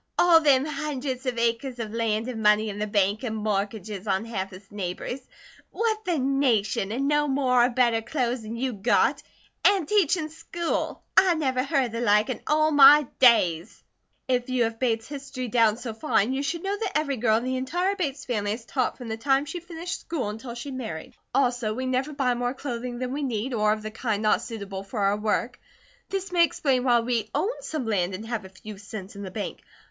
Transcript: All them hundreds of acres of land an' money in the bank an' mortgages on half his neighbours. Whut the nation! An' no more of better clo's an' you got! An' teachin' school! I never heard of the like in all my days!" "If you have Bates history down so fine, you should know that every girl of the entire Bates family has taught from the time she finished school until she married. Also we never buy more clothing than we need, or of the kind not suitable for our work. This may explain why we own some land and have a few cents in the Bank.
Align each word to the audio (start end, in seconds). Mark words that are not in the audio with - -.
All 0.17 0.39
them 0.41 0.65
hundreds 0.65 1.27
of 1.27 1.37
acres 1.37 1.77
of 1.77 1.93
land 1.93 2.27
an' 2.27 2.41
money 2.41 2.69
in 2.69 2.79
the 2.79 2.87
bank 2.87 3.23
an' 3.23 3.35
mortgages 3.35 4.07
on 4.07 4.25
half 4.25 4.49
his 4.49 4.71
neighbours. 4.71 5.19
Whut 5.71 6.05
the 6.05 6.17
nation! 6.17 6.91
An' 6.91 7.05
no 7.07 7.27
more 7.27 7.63
of 7.65 7.75
better 7.75 8.01
clo's 8.01 8.43
an' 8.43 8.55
you 8.55 8.73
got! 8.73 9.21
An' 9.63 9.85
teachin' 9.85 10.29
school! 10.29 11.03
I 11.15 11.35
never 11.35 11.61
heard 11.63 11.85
of 11.85 11.91
the 11.91 12.01
like 12.01 12.31
in 12.31 12.41
all 12.47 12.71
my 12.71 13.05
days!" 13.19 13.83
"If 14.27 14.49
you 14.49 14.63
have 14.63 14.79
Bates 14.79 15.07
history 15.07 15.49
down 15.49 15.77
so 15.77 15.93
fine, 15.93 16.33
you 16.33 16.41
should 16.41 16.63
know 16.63 16.75
that 16.75 16.93
every 16.97 17.17
girl 17.17 17.37
of 17.37 17.43
the 17.43 17.57
entire 17.57 17.95
Bates 17.95 18.25
family 18.25 18.49
has 18.49 18.65
taught 18.65 18.97
from 18.97 19.07
the 19.07 19.17
time 19.17 19.45
she 19.45 19.59
finished 19.59 19.99
school 19.99 20.29
until 20.29 20.55
she 20.55 20.71
married. 20.71 21.13
Also 21.31 21.75
we 21.75 21.85
never 21.85 22.11
buy 22.11 22.33
more 22.33 22.55
clothing 22.55 22.97
than 22.97 23.13
we 23.13 23.21
need, 23.21 23.53
or 23.53 23.71
of 23.71 23.83
the 23.83 23.91
kind 23.91 24.23
not 24.23 24.41
suitable 24.41 24.81
for 24.83 25.01
our 25.01 25.17
work. 25.17 25.59
This 26.09 26.31
may 26.31 26.43
explain 26.43 26.85
why 26.85 27.01
we 27.01 27.29
own 27.35 27.61
some 27.61 27.85
land 27.85 28.15
and 28.15 28.25
have 28.25 28.45
a 28.45 28.49
few 28.49 28.79
cents 28.79 29.15
in 29.15 29.21
the 29.21 29.29
Bank. 29.29 29.61